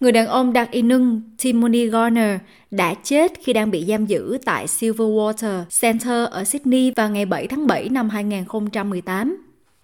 Người 0.00 0.12
đàn 0.12 0.26
ông 0.26 0.52
đặc 0.52 0.70
y 0.70 0.82
nưng 0.82 1.22
Timothy 1.42 1.86
Garner 1.86 2.40
đã 2.70 2.94
chết 2.94 3.32
khi 3.42 3.52
đang 3.52 3.70
bị 3.70 3.84
giam 3.88 4.06
giữ 4.06 4.38
tại 4.44 4.66
Silverwater 4.66 5.64
Center 5.80 6.28
ở 6.30 6.44
Sydney 6.44 6.92
vào 6.96 7.10
ngày 7.10 7.26
7 7.26 7.46
tháng 7.46 7.66
7 7.66 7.88
năm 7.88 8.08
2018. 8.08 9.36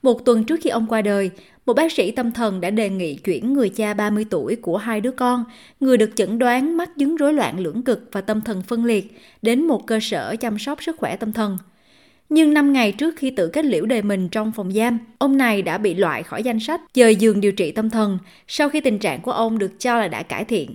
Một 0.02 0.25
tuần 0.25 0.45
trước 0.45 0.61
khi 0.62 0.71
ông 0.71 0.87
qua 0.87 1.02
đời, 1.02 1.30
một 1.66 1.73
bác 1.75 1.93
sĩ 1.93 2.11
tâm 2.11 2.32
thần 2.32 2.61
đã 2.61 2.71
đề 2.71 2.91
nghị 2.91 3.14
chuyển 3.14 3.52
người 3.52 3.68
cha 3.68 3.95
30 3.95 4.27
tuổi 4.30 4.57
của 4.57 4.77
hai 4.77 5.00
đứa 5.00 5.11
con, 5.11 5.45
người 5.80 5.96
được 5.96 6.11
chẩn 6.14 6.39
đoán 6.39 6.77
mắc 6.77 6.91
chứng 6.98 7.17
rối 7.17 7.33
loạn 7.33 7.59
lưỡng 7.61 7.83
cực 7.83 8.09
và 8.12 8.21
tâm 8.21 8.41
thần 8.41 8.62
phân 8.62 8.85
liệt, 8.85 9.21
đến 9.43 9.67
một 9.67 9.87
cơ 9.87 9.98
sở 10.03 10.37
chăm 10.37 10.59
sóc 10.59 10.83
sức 10.83 10.96
khỏe 10.96 11.17
tâm 11.17 11.33
thần. 11.33 11.59
Nhưng 12.29 12.54
5 12.54 12.72
ngày 12.72 12.93
trước 12.93 13.14
khi 13.16 13.30
tự 13.30 13.48
kết 13.48 13.64
liễu 13.64 13.86
đời 13.86 14.02
mình 14.02 14.29
trong 14.29 14.52
phòng 14.52 14.72
giam, 14.72 14.98
ông 15.18 15.36
này 15.36 15.62
đã 15.62 15.79
bị 15.79 15.95
loại 15.95 16.22
khỏi 16.22 16.43
danh 16.43 16.61
sách 16.61 16.80
dời 16.95 17.16
giường 17.16 17.40
điều 17.40 17.53
trị 17.53 17.71
tâm 17.71 17.90
thần 17.90 18.18
sau 18.48 18.68
khi 18.68 18.80
tình 18.80 18.98
trạng 18.98 19.21
của 19.21 19.32
ông 19.32 19.58
được 19.58 19.80
cho 19.80 19.98
là 19.98 20.08
đã 20.08 20.22
cải 20.22 20.44
thiện. 20.44 20.75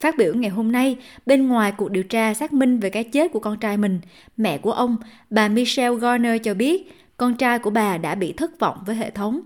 Phát 0.00 0.16
biểu 0.16 0.34
ngày 0.34 0.50
hôm 0.50 0.72
nay, 0.72 0.96
bên 1.26 1.48
ngoài 1.48 1.72
cuộc 1.76 1.90
điều 1.90 2.02
tra 2.02 2.34
xác 2.34 2.52
minh 2.52 2.78
về 2.78 2.90
cái 2.90 3.04
chết 3.04 3.32
của 3.32 3.40
con 3.40 3.58
trai 3.58 3.76
mình, 3.76 4.00
mẹ 4.36 4.58
của 4.58 4.72
ông, 4.72 4.96
bà 5.30 5.48
Michelle 5.48 5.96
Garner 5.96 6.42
cho 6.44 6.54
biết 6.54 6.92
con 7.16 7.36
trai 7.36 7.58
của 7.58 7.70
bà 7.70 7.98
đã 7.98 8.14
bị 8.14 8.32
thất 8.32 8.58
vọng 8.58 8.78
với 8.86 8.96
hệ 8.96 9.10
thống. 9.10 9.40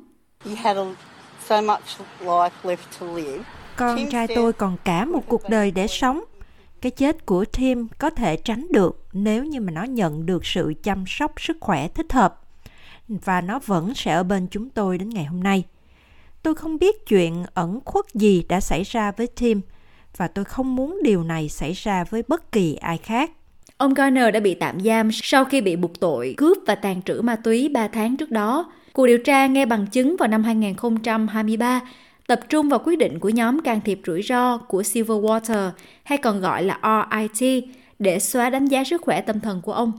Con 3.77 4.11
trai 4.11 4.27
tôi 4.35 4.53
còn 4.53 4.77
cả 4.85 5.05
một 5.05 5.23
cuộc 5.29 5.43
đời 5.51 5.71
để 5.71 5.87
sống. 5.87 6.25
Cái 6.81 6.91
chết 6.91 7.27
của 7.27 7.45
Tim 7.45 7.89
có 7.99 8.11
thể 8.11 8.37
tránh 8.37 8.67
được 8.71 9.05
nếu 9.13 9.45
như 9.45 9.61
mà 9.61 9.73
nó 9.73 9.85
nhận 9.85 10.27
được 10.27 10.47
sự 10.47 10.75
chăm 10.83 11.05
sóc 11.07 11.41
sức 11.41 11.57
khỏe 11.61 11.89
thích 11.89 12.13
hợp. 12.13 12.41
Và 13.09 13.41
nó 13.41 13.59
vẫn 13.67 13.95
sẽ 13.95 14.13
ở 14.13 14.23
bên 14.23 14.47
chúng 14.51 14.71
tôi 14.71 14.99
đến 14.99 15.09
ngày 15.09 15.25
hôm 15.25 15.43
nay. 15.43 15.65
Tôi 16.43 16.55
không 16.55 16.79
biết 16.79 17.07
chuyện 17.07 17.45
ẩn 17.55 17.81
khuất 17.85 18.05
gì 18.15 18.45
đã 18.49 18.61
xảy 18.61 18.83
ra 18.83 19.13
với 19.13 19.27
Tim, 19.27 19.61
và 20.17 20.29
tôi 20.29 20.45
không 20.45 20.77
muốn 20.77 20.99
điều 21.03 21.23
này 21.23 21.49
xảy 21.49 21.73
ra 21.73 22.05
với 22.05 22.23
bất 22.29 22.53
kỳ 22.53 22.75
ai 22.75 22.99
khác. 22.99 23.31
Ông 23.77 23.95
Garner 23.95 24.35
đã 24.35 24.41
bị 24.41 24.55
tạm 24.55 24.81
giam 24.81 25.11
sau 25.13 25.45
khi 25.45 25.61
bị 25.61 25.77
buộc 25.77 26.01
tội 26.01 26.35
cướp 26.37 26.59
và 26.67 26.75
tàn 26.75 27.03
trữ 27.03 27.21
ma 27.21 27.37
túy 27.37 27.69
3 27.69 27.89
tháng 27.89 28.17
trước 28.17 28.31
đó. 28.31 28.73
Cuộc 28.93 29.07
điều 29.07 29.19
tra 29.19 29.47
nghe 29.47 29.67
bằng 29.67 29.87
chứng 29.87 30.17
vào 30.19 30.29
năm 30.29 30.45
2023 30.45 31.81
tập 32.31 32.41
trung 32.49 32.69
vào 32.69 32.81
quyết 32.85 32.99
định 32.99 33.19
của 33.19 33.29
nhóm 33.29 33.61
can 33.61 33.81
thiệp 33.81 34.01
rủi 34.07 34.23
ro 34.23 34.59
của 34.59 34.83
Silverwater 34.83 35.71
hay 36.05 36.19
còn 36.19 36.41
gọi 36.41 36.63
là 36.63 37.07
RIT 37.39 37.65
để 37.99 38.19
xóa 38.19 38.51
đánh 38.51 38.67
giá 38.67 38.85
sức 38.85 39.03
khỏe 39.03 39.21
tâm 39.21 39.41
thần 39.41 39.61
của 39.63 39.73
ông. 39.73 39.93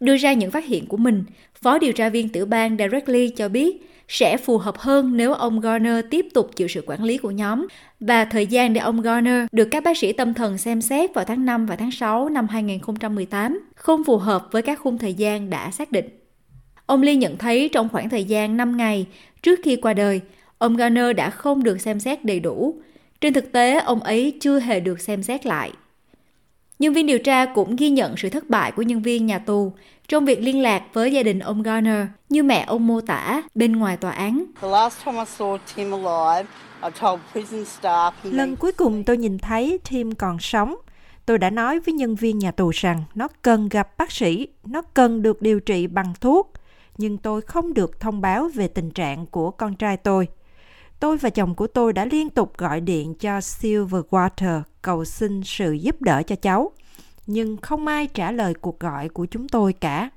Đưa 0.00 0.16
ra 0.16 0.32
những 0.32 0.50
phát 0.50 0.64
hiện 0.64 0.86
của 0.86 0.96
mình, 0.96 1.24
Phó 1.62 1.78
điều 1.78 1.92
tra 1.92 2.08
viên 2.08 2.28
tiểu 2.28 2.46
bang 2.46 2.76
Derek 2.76 3.08
Lee 3.08 3.28
cho 3.36 3.48
biết 3.48 3.90
sẽ 4.08 4.36
phù 4.36 4.58
hợp 4.58 4.78
hơn 4.78 5.16
nếu 5.16 5.32
ông 5.32 5.60
Garner 5.60 6.04
tiếp 6.10 6.26
tục 6.34 6.50
chịu 6.56 6.68
sự 6.68 6.84
quản 6.86 7.04
lý 7.04 7.18
của 7.18 7.30
nhóm 7.30 7.66
và 8.00 8.24
thời 8.24 8.46
gian 8.46 8.72
để 8.72 8.80
ông 8.80 9.00
Garner 9.00 9.46
được 9.52 9.68
các 9.70 9.84
bác 9.84 9.98
sĩ 9.98 10.12
tâm 10.12 10.34
thần 10.34 10.58
xem 10.58 10.80
xét 10.80 11.14
vào 11.14 11.24
tháng 11.24 11.44
5 11.44 11.66
và 11.66 11.76
tháng 11.76 11.90
6 11.90 12.28
năm 12.28 12.48
2018 12.48 13.60
không 13.74 14.04
phù 14.04 14.16
hợp 14.16 14.48
với 14.50 14.62
các 14.62 14.80
khung 14.80 14.98
thời 14.98 15.14
gian 15.14 15.50
đã 15.50 15.70
xác 15.70 15.92
định. 15.92 16.08
Ông 16.86 17.02
Lee 17.02 17.14
nhận 17.14 17.38
thấy 17.38 17.68
trong 17.72 17.88
khoảng 17.88 18.10
thời 18.10 18.24
gian 18.24 18.56
5 18.56 18.76
ngày 18.76 19.06
trước 19.42 19.60
khi 19.62 19.76
qua 19.76 19.94
đời, 19.94 20.20
ông 20.64 20.76
Garner 20.76 21.16
đã 21.16 21.30
không 21.30 21.62
được 21.62 21.80
xem 21.80 22.00
xét 22.00 22.24
đầy 22.24 22.40
đủ. 22.40 22.74
Trên 23.20 23.32
thực 23.34 23.52
tế, 23.52 23.80
ông 23.80 24.00
ấy 24.00 24.38
chưa 24.40 24.60
hề 24.60 24.80
được 24.80 25.00
xem 25.00 25.22
xét 25.22 25.46
lại. 25.46 25.72
Nhân 26.78 26.92
viên 26.92 27.06
điều 27.06 27.18
tra 27.18 27.46
cũng 27.46 27.76
ghi 27.76 27.90
nhận 27.90 28.16
sự 28.16 28.30
thất 28.30 28.50
bại 28.50 28.72
của 28.72 28.82
nhân 28.82 29.02
viên 29.02 29.26
nhà 29.26 29.38
tù 29.38 29.72
trong 30.08 30.24
việc 30.24 30.40
liên 30.40 30.62
lạc 30.62 30.82
với 30.92 31.12
gia 31.12 31.22
đình 31.22 31.38
ông 31.38 31.62
Garner 31.62 32.06
như 32.28 32.42
mẹ 32.42 32.64
ông 32.66 32.86
mô 32.86 33.00
tả 33.00 33.42
bên 33.54 33.72
ngoài 33.72 33.96
tòa 33.96 34.10
án. 34.10 34.44
Lần 38.22 38.56
cuối 38.56 38.72
cùng 38.72 39.04
tôi 39.04 39.16
nhìn 39.16 39.38
thấy 39.38 39.78
Tim 39.90 40.14
còn 40.14 40.38
sống. 40.40 40.74
Tôi 41.26 41.38
đã 41.38 41.50
nói 41.50 41.80
với 41.80 41.94
nhân 41.94 42.14
viên 42.14 42.38
nhà 42.38 42.50
tù 42.50 42.70
rằng 42.70 43.02
nó 43.14 43.28
cần 43.42 43.68
gặp 43.68 43.98
bác 43.98 44.12
sĩ, 44.12 44.48
nó 44.64 44.82
cần 44.82 45.22
được 45.22 45.42
điều 45.42 45.60
trị 45.60 45.86
bằng 45.86 46.12
thuốc, 46.20 46.52
nhưng 46.98 47.18
tôi 47.18 47.40
không 47.40 47.74
được 47.74 48.00
thông 48.00 48.20
báo 48.20 48.48
về 48.54 48.68
tình 48.68 48.90
trạng 48.90 49.26
của 49.26 49.50
con 49.50 49.74
trai 49.74 49.96
tôi. 49.96 50.28
Tôi 51.04 51.16
và 51.16 51.30
chồng 51.30 51.54
của 51.54 51.66
tôi 51.66 51.92
đã 51.92 52.04
liên 52.04 52.30
tục 52.30 52.58
gọi 52.58 52.80
điện 52.80 53.14
cho 53.14 53.38
Silverwater 53.38 54.60
cầu 54.82 55.04
xin 55.04 55.42
sự 55.44 55.72
giúp 55.72 56.02
đỡ 56.02 56.22
cho 56.26 56.36
cháu, 56.36 56.72
nhưng 57.26 57.56
không 57.56 57.86
ai 57.86 58.06
trả 58.06 58.32
lời 58.32 58.54
cuộc 58.60 58.80
gọi 58.80 59.08
của 59.08 59.26
chúng 59.26 59.48
tôi 59.48 59.72
cả. 59.72 60.10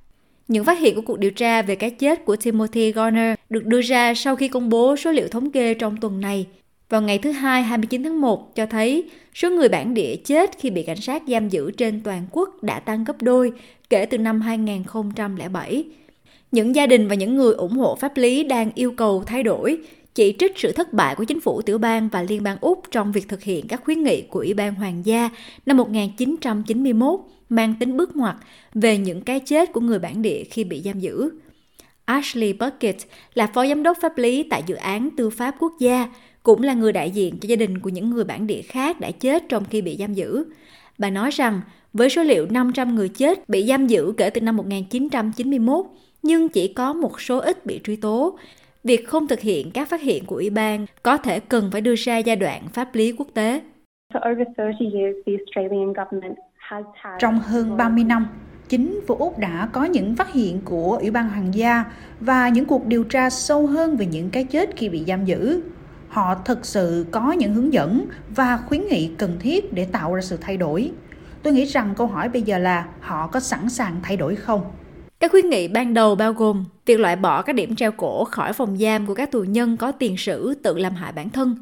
Những 0.47 0.65
phát 0.65 0.79
hiện 0.79 0.95
của 0.95 1.01
cuộc 1.01 1.19
điều 1.19 1.31
tra 1.31 1.61
về 1.61 1.75
cái 1.75 1.89
chết 1.89 2.25
của 2.25 2.35
Timothy 2.35 2.91
Garner 2.91 3.35
được 3.49 3.65
đưa 3.65 3.81
ra 3.81 4.13
sau 4.13 4.35
khi 4.35 4.47
công 4.47 4.69
bố 4.69 4.95
số 4.95 5.11
liệu 5.11 5.27
thống 5.27 5.51
kê 5.51 5.73
trong 5.73 5.97
tuần 5.97 6.21
này. 6.21 6.45
Vào 6.89 7.01
ngày 7.01 7.17
thứ 7.17 7.31
Hai 7.31 7.63
29 7.63 8.03
tháng 8.03 8.21
1 8.21 8.55
cho 8.55 8.65
thấy 8.65 9.09
số 9.33 9.49
người 9.49 9.69
bản 9.69 9.93
địa 9.93 10.15
chết 10.15 10.51
khi 10.59 10.69
bị 10.69 10.83
cảnh 10.83 11.01
sát 11.01 11.23
giam 11.27 11.49
giữ 11.49 11.71
trên 11.71 12.01
toàn 12.03 12.27
quốc 12.31 12.63
đã 12.63 12.79
tăng 12.79 13.03
gấp 13.03 13.21
đôi 13.21 13.51
kể 13.89 14.05
từ 14.05 14.17
năm 14.17 14.41
2007. 14.41 15.85
Những 16.51 16.75
gia 16.75 16.87
đình 16.87 17.07
và 17.07 17.15
những 17.15 17.35
người 17.35 17.53
ủng 17.53 17.77
hộ 17.77 17.95
pháp 17.95 18.17
lý 18.17 18.43
đang 18.43 18.71
yêu 18.75 18.91
cầu 18.91 19.23
thay 19.25 19.43
đổi 19.43 19.77
chỉ 20.17 20.35
trích 20.39 20.57
sự 20.57 20.71
thất 20.71 20.93
bại 20.93 21.15
của 21.15 21.23
chính 21.23 21.41
phủ 21.41 21.61
tiểu 21.61 21.77
bang 21.77 22.09
và 22.09 22.21
liên 22.21 22.43
bang 22.43 22.57
Úc 22.61 22.83
trong 22.91 23.11
việc 23.11 23.27
thực 23.27 23.43
hiện 23.43 23.67
các 23.67 23.81
khuyến 23.83 24.03
nghị 24.03 24.21
của 24.21 24.39
Ủy 24.39 24.53
ban 24.53 24.75
Hoàng 24.75 25.05
gia 25.05 25.29
năm 25.65 25.77
1991 25.77 27.19
mang 27.49 27.73
tính 27.79 27.97
bước 27.97 28.15
ngoặt 28.15 28.35
về 28.73 28.97
những 28.97 29.21
cái 29.21 29.39
chết 29.39 29.73
của 29.73 29.79
người 29.79 29.99
bản 29.99 30.21
địa 30.21 30.43
khi 30.43 30.63
bị 30.63 30.81
giam 30.85 30.99
giữ. 30.99 31.29
Ashley 32.05 32.53
Bucket 32.53 32.95
là 33.33 33.47
phó 33.47 33.67
giám 33.67 33.83
đốc 33.83 33.97
pháp 34.01 34.17
lý 34.17 34.43
tại 34.43 34.63
dự 34.67 34.75
án 34.75 35.09
tư 35.17 35.29
pháp 35.29 35.55
quốc 35.59 35.73
gia, 35.79 36.07
cũng 36.43 36.63
là 36.63 36.73
người 36.73 36.93
đại 36.93 37.11
diện 37.11 37.37
cho 37.39 37.47
gia 37.47 37.55
đình 37.55 37.79
của 37.79 37.89
những 37.89 38.09
người 38.09 38.23
bản 38.23 38.47
địa 38.47 38.61
khác 38.61 38.99
đã 38.99 39.11
chết 39.11 39.43
trong 39.49 39.65
khi 39.69 39.81
bị 39.81 39.95
giam 39.99 40.13
giữ. 40.13 40.43
Bà 40.97 41.09
nói 41.09 41.31
rằng, 41.31 41.61
với 41.93 42.09
số 42.09 42.23
liệu 42.23 42.45
500 42.49 42.95
người 42.95 43.09
chết 43.09 43.49
bị 43.49 43.65
giam 43.67 43.87
giữ 43.87 44.13
kể 44.17 44.29
từ 44.29 44.41
năm 44.41 44.57
1991, 44.57 45.85
nhưng 46.23 46.49
chỉ 46.49 46.73
có 46.73 46.93
một 46.93 47.21
số 47.21 47.37
ít 47.37 47.65
bị 47.65 47.79
truy 47.83 47.95
tố, 47.95 48.37
việc 48.87 49.07
không 49.07 49.27
thực 49.27 49.39
hiện 49.39 49.71
các 49.71 49.89
phát 49.89 50.01
hiện 50.01 50.25
của 50.25 50.35
Ủy 50.35 50.49
ban 50.49 50.85
có 51.03 51.17
thể 51.17 51.39
cần 51.39 51.69
phải 51.71 51.81
đưa 51.81 51.95
ra 51.95 52.17
giai 52.17 52.35
đoạn 52.35 52.61
pháp 52.73 52.95
lý 52.95 53.11
quốc 53.17 53.27
tế. 53.33 53.61
Trong 57.19 57.39
hơn 57.39 57.77
30 57.77 58.03
năm, 58.03 58.27
chính 58.69 58.99
phủ 59.07 59.15
Úc 59.15 59.39
đã 59.39 59.69
có 59.71 59.83
những 59.83 60.15
phát 60.15 60.33
hiện 60.33 60.61
của 60.65 60.97
Ủy 61.01 61.11
ban 61.11 61.29
Hoàng 61.29 61.53
gia 61.53 61.83
và 62.19 62.49
những 62.49 62.65
cuộc 62.65 62.85
điều 62.85 63.03
tra 63.03 63.29
sâu 63.29 63.67
hơn 63.67 63.97
về 63.97 64.05
những 64.05 64.29
cái 64.29 64.43
chết 64.43 64.69
khi 64.75 64.89
bị 64.89 65.03
giam 65.07 65.25
giữ. 65.25 65.61
Họ 66.07 66.35
thực 66.45 66.65
sự 66.65 67.05
có 67.11 67.31
những 67.31 67.53
hướng 67.53 67.73
dẫn 67.73 68.05
và 68.29 68.57
khuyến 68.57 68.87
nghị 68.87 69.11
cần 69.17 69.37
thiết 69.39 69.73
để 69.73 69.87
tạo 69.91 70.15
ra 70.15 70.21
sự 70.21 70.37
thay 70.41 70.57
đổi. 70.57 70.91
Tôi 71.43 71.53
nghĩ 71.53 71.65
rằng 71.65 71.93
câu 71.97 72.07
hỏi 72.07 72.29
bây 72.29 72.41
giờ 72.41 72.57
là 72.57 72.87
họ 72.99 73.27
có 73.27 73.39
sẵn 73.39 73.69
sàng 73.69 73.95
thay 74.03 74.17
đổi 74.17 74.35
không? 74.35 74.61
Các 75.19 75.31
khuyến 75.31 75.49
nghị 75.49 75.67
ban 75.67 75.93
đầu 75.93 76.15
bao 76.15 76.33
gồm 76.33 76.65
việc 76.85 76.99
loại 76.99 77.15
bỏ 77.15 77.41
các 77.41 77.53
điểm 77.53 77.75
treo 77.75 77.91
cổ 77.91 78.23
khỏi 78.23 78.53
phòng 78.53 78.77
giam 78.77 79.05
của 79.05 79.13
các 79.13 79.31
tù 79.31 79.43
nhân 79.43 79.77
có 79.77 79.91
tiền 79.91 80.17
sử 80.17 80.53
tự 80.63 80.77
làm 80.77 80.95
hại 80.95 81.11
bản 81.11 81.29
thân. 81.29 81.57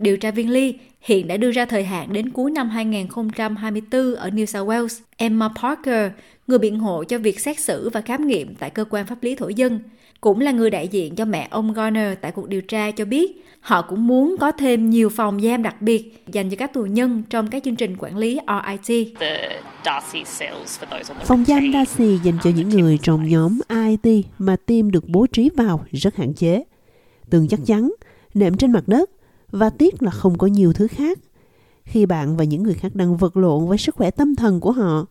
Điều 0.00 0.16
tra 0.16 0.30
viên 0.30 0.50
Lee 0.50 0.72
hiện 1.00 1.28
đã 1.28 1.36
đưa 1.36 1.50
ra 1.50 1.64
thời 1.64 1.84
hạn 1.84 2.12
đến 2.12 2.30
cuối 2.30 2.50
năm 2.50 2.68
2024 2.68 4.14
ở 4.14 4.28
New 4.28 4.44
South 4.44 4.68
Wales. 4.68 5.00
Emma 5.16 5.48
Parker, 5.62 6.12
người 6.46 6.58
biện 6.58 6.78
hộ 6.78 7.04
cho 7.04 7.18
việc 7.18 7.40
xét 7.40 7.60
xử 7.60 7.88
và 7.88 8.00
khám 8.00 8.26
nghiệm 8.26 8.54
tại 8.54 8.70
cơ 8.70 8.84
quan 8.90 9.06
pháp 9.06 9.22
lý 9.22 9.34
thổ 9.34 9.48
dân, 9.48 9.80
cũng 10.20 10.40
là 10.40 10.52
người 10.52 10.70
đại 10.70 10.88
diện 10.88 11.14
cho 11.14 11.24
mẹ 11.24 11.48
ông 11.50 11.72
Garner 11.72 12.18
tại 12.20 12.32
cuộc 12.32 12.48
điều 12.48 12.60
tra 12.60 12.90
cho 12.90 13.04
biết 13.04 13.44
họ 13.60 13.82
cũng 13.82 14.06
muốn 14.06 14.36
có 14.40 14.52
thêm 14.52 14.90
nhiều 14.90 15.08
phòng 15.08 15.40
giam 15.40 15.62
đặc 15.62 15.82
biệt 15.82 16.24
dành 16.32 16.50
cho 16.50 16.56
các 16.56 16.72
tù 16.72 16.84
nhân 16.84 17.22
trong 17.30 17.50
các 17.50 17.62
chương 17.64 17.76
trình 17.76 17.96
quản 17.98 18.16
lý 18.16 18.38
RIT. 18.86 19.08
Phòng 21.24 21.44
giam 21.44 21.72
Darcy 21.72 22.18
dành 22.24 22.38
cho 22.42 22.50
những 22.56 22.68
người 22.68 22.98
trong 23.02 23.28
nhóm 23.28 23.58
RIT 23.68 24.24
mà 24.38 24.56
team 24.66 24.90
được 24.90 25.08
bố 25.08 25.26
trí 25.26 25.50
vào 25.56 25.84
rất 25.92 26.16
hạn 26.16 26.34
chế. 26.34 26.64
Tường 27.30 27.48
chắc 27.48 27.60
chắn, 27.66 27.92
nệm 28.34 28.56
trên 28.56 28.72
mặt 28.72 28.82
đất 28.86 29.10
và 29.50 29.70
tiếc 29.70 30.02
là 30.02 30.10
không 30.10 30.38
có 30.38 30.46
nhiều 30.46 30.72
thứ 30.72 30.86
khác. 30.86 31.18
Khi 31.84 32.06
bạn 32.06 32.36
và 32.36 32.44
những 32.44 32.62
người 32.62 32.74
khác 32.74 32.94
đang 32.94 33.16
vật 33.16 33.36
lộn 33.36 33.68
với 33.68 33.78
sức 33.78 33.94
khỏe 33.94 34.10
tâm 34.10 34.36
thần 34.36 34.60
của 34.60 34.72
họ, 34.72 35.06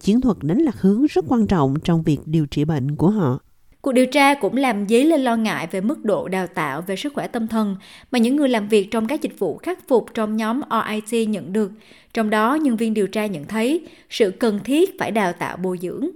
chiến 0.00 0.20
thuật 0.20 0.36
đánh 0.40 0.58
lạc 0.58 0.80
hướng 0.80 1.06
rất 1.06 1.24
quan 1.28 1.46
trọng 1.46 1.74
trong 1.84 2.02
việc 2.02 2.18
điều 2.26 2.46
trị 2.46 2.64
bệnh 2.64 2.96
của 2.96 3.10
họ. 3.10 3.38
Cuộc 3.80 3.92
điều 3.92 4.06
tra 4.06 4.34
cũng 4.34 4.56
làm 4.56 4.88
dấy 4.88 5.04
lên 5.04 5.20
lo 5.20 5.36
ngại 5.36 5.68
về 5.70 5.80
mức 5.80 6.04
độ 6.04 6.28
đào 6.28 6.46
tạo 6.46 6.82
về 6.82 6.96
sức 6.96 7.12
khỏe 7.14 7.26
tâm 7.26 7.48
thần 7.48 7.76
mà 8.10 8.18
những 8.18 8.36
người 8.36 8.48
làm 8.48 8.68
việc 8.68 8.90
trong 8.90 9.06
các 9.06 9.22
dịch 9.22 9.38
vụ 9.38 9.56
khắc 9.56 9.88
phục 9.88 10.06
trong 10.14 10.36
nhóm 10.36 10.60
OIT 10.70 11.28
nhận 11.28 11.52
được. 11.52 11.70
Trong 12.14 12.30
đó, 12.30 12.54
nhân 12.54 12.76
viên 12.76 12.94
điều 12.94 13.06
tra 13.06 13.26
nhận 13.26 13.44
thấy 13.44 13.86
sự 14.10 14.30
cần 14.30 14.60
thiết 14.64 14.98
phải 14.98 15.10
đào 15.10 15.32
tạo 15.32 15.56
bồi 15.56 15.78
dưỡng. 15.82 16.08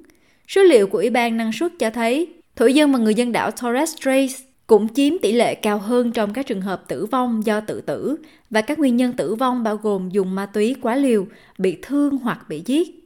Số 0.48 0.62
liệu 0.62 0.86
của 0.86 0.98
Ủy 0.98 1.10
ban 1.10 1.36
năng 1.36 1.52
suất 1.52 1.72
cho 1.78 1.90
thấy 1.90 2.28
thổ 2.56 2.66
dân 2.66 2.92
và 2.92 2.98
người 2.98 3.14
dân 3.14 3.32
đảo 3.32 3.50
Torres 3.50 3.96
Strait 3.96 4.30
cũng 4.68 4.88
chiếm 4.94 5.18
tỷ 5.22 5.32
lệ 5.32 5.54
cao 5.54 5.78
hơn 5.78 6.12
trong 6.12 6.32
các 6.32 6.46
trường 6.46 6.60
hợp 6.60 6.88
tử 6.88 7.06
vong 7.06 7.46
do 7.46 7.60
tự 7.60 7.80
tử 7.80 8.16
và 8.50 8.60
các 8.60 8.78
nguyên 8.78 8.96
nhân 8.96 9.12
tử 9.12 9.34
vong 9.34 9.62
bao 9.62 9.76
gồm 9.76 10.08
dùng 10.10 10.34
ma 10.34 10.46
túy 10.46 10.74
quá 10.82 10.96
liều, 10.96 11.26
bị 11.58 11.78
thương 11.82 12.18
hoặc 12.18 12.48
bị 12.48 12.62
giết. 12.66 13.04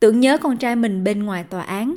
Tưởng 0.00 0.20
nhớ 0.20 0.38
con 0.38 0.56
trai 0.56 0.76
mình 0.76 1.04
bên 1.04 1.22
ngoài 1.22 1.44
tòa 1.44 1.62
án, 1.62 1.94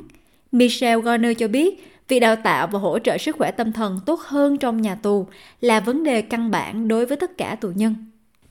Michelle 0.52 1.02
Garner 1.02 1.38
cho 1.38 1.48
biết 1.48 1.94
Việc 2.08 2.20
đào 2.20 2.36
tạo 2.36 2.66
và 2.66 2.78
hỗ 2.78 2.98
trợ 2.98 3.18
sức 3.18 3.36
khỏe 3.36 3.50
tâm 3.50 3.72
thần 3.72 4.00
tốt 4.06 4.20
hơn 4.20 4.58
trong 4.58 4.82
nhà 4.82 4.94
tù 4.94 5.26
là 5.60 5.80
vấn 5.80 6.04
đề 6.04 6.22
căn 6.22 6.50
bản 6.50 6.88
đối 6.88 7.06
với 7.06 7.16
tất 7.16 7.38
cả 7.38 7.56
tù 7.60 7.68
nhân. 7.74 7.94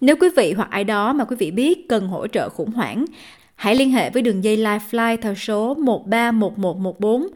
Nếu 0.02 0.16
quý 0.22 0.28
vị 0.36 0.54
hoặc 0.54 0.70
ai 0.72 0.84
đó 0.84 1.14
mà 1.14 1.26
quý 1.26 1.36
vị 1.40 1.52
biết 1.52 1.90
cần 1.90 2.08
hỗ 2.08 2.28
trợ 2.28 2.50
khủng 2.50 2.72
hoảng, 2.72 3.06
hãy 3.56 3.76
liên 3.76 3.92
hệ 3.92 4.10
với 4.10 4.22
đường 4.22 4.44
dây 4.44 4.58
Lifeline 4.58 5.18
theo 5.22 5.36
số 5.36 5.74
131114, 5.74 7.28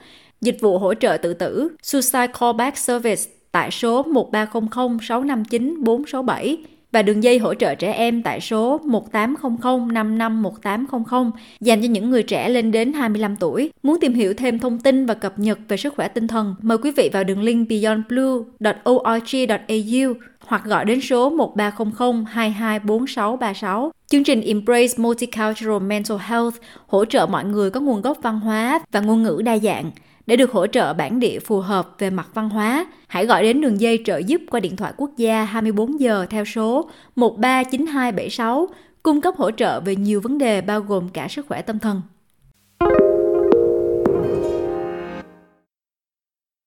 dịch 0.41 0.57
vụ 0.61 0.77
hỗ 0.77 0.93
trợ 0.93 1.17
tự 1.17 1.33
tử 1.33 1.69
Suicide 1.83 2.27
Callback 2.39 2.77
Service 2.77 3.21
tại 3.51 3.71
số 3.71 4.03
1300 4.03 4.97
659 5.01 5.83
467 5.83 6.57
và 6.91 7.01
đường 7.01 7.23
dây 7.23 7.39
hỗ 7.39 7.53
trợ 7.53 7.75
trẻ 7.75 7.91
em 7.91 8.23
tại 8.23 8.41
số 8.41 8.77
1800 8.77 9.93
55 9.93 10.41
1800 10.41 11.31
dành 11.59 11.81
cho 11.81 11.87
những 11.87 12.09
người 12.09 12.23
trẻ 12.23 12.49
lên 12.49 12.71
đến 12.71 12.93
25 12.93 13.35
tuổi. 13.35 13.71
Muốn 13.83 13.99
tìm 13.99 14.13
hiểu 14.13 14.33
thêm 14.33 14.59
thông 14.59 14.79
tin 14.79 15.05
và 15.05 15.13
cập 15.13 15.39
nhật 15.39 15.59
về 15.67 15.77
sức 15.77 15.93
khỏe 15.95 16.07
tinh 16.07 16.27
thần, 16.27 16.55
mời 16.61 16.77
quý 16.77 16.91
vị 16.91 17.09
vào 17.13 17.23
đường 17.23 17.43
link 17.43 17.69
beyondblue.org.au 17.69 20.13
hoặc 20.45 20.65
gọi 20.65 20.85
đến 20.85 21.01
số 21.01 21.29
1300 21.29 22.25
224636. 22.25 23.91
Chương 24.07 24.23
trình 24.23 24.41
Embrace 24.41 24.93
Multicultural 24.97 25.79
Mental 25.79 26.17
Health 26.17 26.55
hỗ 26.87 27.05
trợ 27.05 27.25
mọi 27.25 27.45
người 27.45 27.69
có 27.69 27.79
nguồn 27.79 28.01
gốc 28.01 28.17
văn 28.21 28.39
hóa 28.39 28.79
và 28.91 28.99
ngôn 28.99 29.23
ngữ 29.23 29.41
đa 29.45 29.57
dạng. 29.57 29.91
Để 30.27 30.35
được 30.35 30.51
hỗ 30.51 30.67
trợ 30.67 30.93
bản 30.93 31.19
địa 31.19 31.39
phù 31.39 31.59
hợp 31.59 31.95
về 31.99 32.09
mặt 32.09 32.27
văn 32.33 32.49
hóa, 32.49 32.85
hãy 33.07 33.25
gọi 33.25 33.43
đến 33.43 33.61
đường 33.61 33.81
dây 33.81 33.99
trợ 34.05 34.17
giúp 34.17 34.41
qua 34.51 34.59
điện 34.59 34.75
thoại 34.75 34.93
quốc 34.97 35.11
gia 35.17 35.43
24 35.43 35.99
giờ 35.99 36.25
theo 36.29 36.45
số 36.45 36.89
139276, 37.15 38.67
cung 39.03 39.21
cấp 39.21 39.33
hỗ 39.37 39.51
trợ 39.51 39.79
về 39.79 39.95
nhiều 39.95 40.21
vấn 40.21 40.37
đề 40.37 40.61
bao 40.61 40.81
gồm 40.81 41.09
cả 41.09 41.27
sức 41.27 41.45
khỏe 41.47 41.61
tâm 41.61 41.79
thần. 41.79 42.01